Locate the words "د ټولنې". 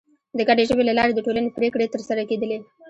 1.15-1.49